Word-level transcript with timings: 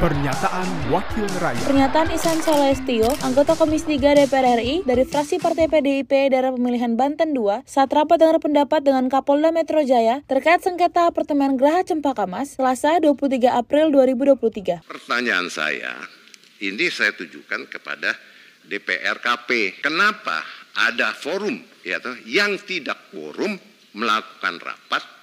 Pernyataan 0.00 0.88
Wakil 0.88 1.28
Rakyat. 1.28 1.60
Pernyataan 1.68 2.08
Isan 2.16 2.40
Solestio, 2.40 3.04
anggota 3.20 3.52
Komisi 3.52 4.00
3 4.00 4.16
DPR 4.16 4.56
RI 4.56 4.80
dari 4.80 5.04
fraksi 5.04 5.36
Partai 5.36 5.68
PDIP 5.68 6.32
daerah 6.32 6.56
pemilihan 6.56 6.96
Banten 6.96 7.36
II, 7.36 7.60
saat 7.68 7.92
rapat 7.92 8.16
dengar 8.16 8.40
pendapat 8.40 8.80
dengan 8.80 9.12
Kapolda 9.12 9.52
Metro 9.52 9.84
Jaya 9.84 10.24
terkait 10.24 10.64
sengketa 10.64 11.04
apartemen 11.12 11.60
Graha 11.60 11.84
Cempaka 11.84 12.24
Mas, 12.24 12.56
Selasa 12.56 12.96
23 12.96 13.52
April 13.52 13.92
2023. 13.92 14.88
Pertanyaan 14.88 15.52
saya, 15.52 15.92
ini 16.64 16.88
saya 16.88 17.12
tujukan 17.12 17.68
kepada 17.68 18.16
DPR 18.64 19.20
KP. 19.20 19.84
Kenapa 19.84 20.40
ada 20.80 21.12
forum 21.12 21.60
ya 21.84 22.00
toh, 22.00 22.16
yang 22.24 22.56
tidak 22.64 22.96
forum 23.12 23.52
melakukan 23.92 24.64
rapat 24.64 25.19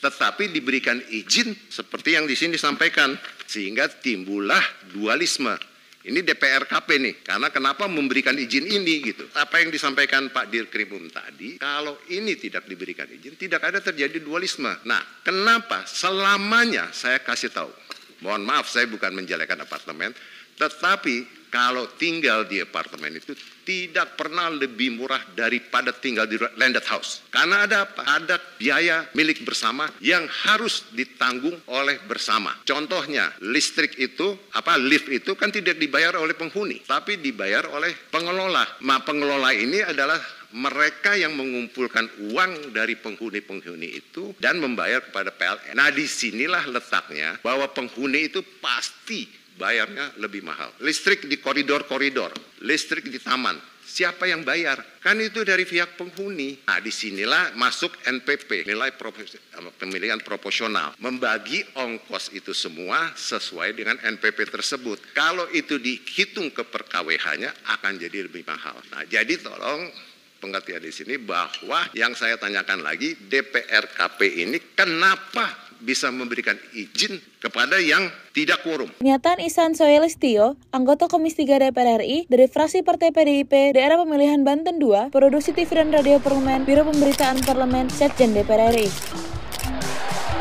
tetapi 0.00 0.48
diberikan 0.48 0.96
izin 1.12 1.52
seperti 1.68 2.16
yang 2.16 2.24
di 2.24 2.32
sini 2.32 2.56
disampaikan 2.56 3.12
sehingga 3.44 3.86
timbullah 3.88 4.62
dualisme. 4.96 5.52
Ini 6.00 6.24
DPR 6.24 6.64
KP 6.64 6.96
nih, 6.96 7.14
karena 7.20 7.52
kenapa 7.52 7.84
memberikan 7.84 8.32
izin 8.32 8.64
ini 8.64 9.04
gitu. 9.04 9.28
Apa 9.36 9.60
yang 9.60 9.68
disampaikan 9.68 10.32
Pak 10.32 10.48
Dirkrimum 10.48 11.12
tadi, 11.12 11.60
kalau 11.60 12.00
ini 12.08 12.40
tidak 12.40 12.64
diberikan 12.64 13.04
izin, 13.04 13.36
tidak 13.36 13.68
ada 13.68 13.84
terjadi 13.84 14.16
dualisme. 14.16 14.72
Nah, 14.88 15.20
kenapa 15.20 15.84
selamanya 15.84 16.88
saya 16.96 17.20
kasih 17.20 17.52
tahu, 17.52 17.68
mohon 18.24 18.40
maaf 18.40 18.72
saya 18.72 18.88
bukan 18.88 19.12
menjelekan 19.12 19.60
apartemen, 19.60 20.16
tetapi 20.60 21.40
kalau 21.50 21.90
tinggal 21.98 22.46
di 22.46 22.62
apartemen 22.62 23.18
itu 23.18 23.34
tidak 23.66 24.14
pernah 24.14 24.46
lebih 24.48 24.94
murah 24.94 25.20
daripada 25.34 25.90
tinggal 25.90 26.24
di 26.24 26.38
landed 26.54 26.86
house. 26.86 27.26
Karena 27.28 27.66
ada 27.66 27.90
apa? 27.90 28.06
Ada 28.06 28.38
biaya 28.56 29.10
milik 29.18 29.42
bersama 29.42 29.90
yang 29.98 30.24
harus 30.46 30.86
ditanggung 30.94 31.58
oleh 31.66 31.98
bersama. 32.06 32.54
Contohnya, 32.62 33.34
listrik 33.42 33.98
itu, 33.98 34.38
apa 34.54 34.78
lift 34.78 35.10
itu 35.10 35.34
kan 35.34 35.50
tidak 35.50 35.76
dibayar 35.76 36.14
oleh 36.16 36.38
penghuni, 36.38 36.82
tapi 36.86 37.18
dibayar 37.18 37.66
oleh 37.66 37.90
pengelola. 38.14 38.62
Nah, 38.86 39.02
pengelola 39.02 39.50
ini 39.50 39.82
adalah 39.82 40.18
mereka 40.50 41.14
yang 41.14 41.38
mengumpulkan 41.38 42.10
uang 42.30 42.74
dari 42.74 42.98
penghuni-penghuni 42.98 44.02
itu 44.02 44.34
dan 44.42 44.58
membayar 44.58 44.98
kepada 44.98 45.30
PLN. 45.30 45.78
Nah 45.78 45.94
di 45.94 46.10
sinilah 46.10 46.66
letaknya 46.66 47.38
bahwa 47.38 47.70
penghuni 47.70 48.26
itu 48.26 48.42
pasti 48.58 49.39
bayarnya 49.60 50.16
lebih 50.16 50.40
mahal. 50.40 50.72
Listrik 50.80 51.28
di 51.28 51.36
koridor-koridor, 51.36 52.32
listrik 52.64 53.12
di 53.12 53.20
taman. 53.20 53.60
Siapa 53.90 54.22
yang 54.30 54.46
bayar? 54.46 54.78
Kan 55.02 55.18
itu 55.18 55.42
dari 55.42 55.66
pihak 55.66 55.98
penghuni. 55.98 56.62
Nah, 56.62 56.78
di 56.78 56.94
sinilah 56.94 57.58
masuk 57.58 57.90
NPP, 58.06 58.62
nilai 58.62 58.94
pemilihan 59.74 60.22
proporsional. 60.22 60.94
Membagi 61.02 61.66
ongkos 61.74 62.30
itu 62.30 62.54
semua 62.54 63.10
sesuai 63.18 63.74
dengan 63.74 63.98
NPP 63.98 64.46
tersebut. 64.46 65.10
Kalau 65.10 65.50
itu 65.50 65.82
dihitung 65.82 66.54
ke 66.54 66.62
per 66.62 66.86
KWH-nya 66.86 67.50
akan 67.66 67.92
jadi 67.98 68.30
lebih 68.30 68.46
mahal. 68.46 68.78
Nah, 68.94 69.02
jadi 69.10 69.42
tolong 69.42 69.90
pengertian 70.38 70.86
di 70.86 70.94
sini 70.94 71.18
bahwa 71.18 71.90
yang 71.92 72.14
saya 72.14 72.38
tanyakan 72.38 72.86
lagi 72.86 73.18
DPR 73.26 73.90
KP 73.90 74.46
ini 74.46 74.58
kenapa 74.72 75.69
bisa 75.80 76.12
memberikan 76.12 76.56
izin 76.72 77.20
kepada 77.40 77.80
yang 77.80 78.08
tidak 78.36 78.62
quorum. 78.64 78.88
Pernyataan 79.00 79.40
Isan 79.42 79.72
Soelistio, 79.76 80.56
anggota 80.70 81.08
Komisi 81.08 81.44
3 81.44 81.72
DPR 81.72 82.00
RI 82.00 82.28
dari 82.28 82.46
fraksi 82.46 82.84
Partai 82.84 83.10
PDIP 83.12 83.74
daerah 83.74 84.00
pemilihan 84.00 84.44
Banten 84.44 84.80
II, 84.80 85.12
Produksi 85.12 85.52
TV 85.52 85.68
dan 85.68 85.90
Radio 85.92 86.20
Parlemen, 86.20 86.64
Biro 86.64 86.86
Pemberitaan 86.86 87.40
Parlemen, 87.44 87.88
Setjen 87.92 88.32
DPR 88.36 88.72
RI. 88.72 88.88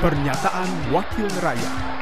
Pernyataan 0.00 0.92
Wakil 0.92 1.28
Rakyat. 1.40 1.95